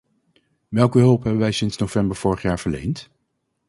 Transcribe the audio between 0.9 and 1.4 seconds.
hulp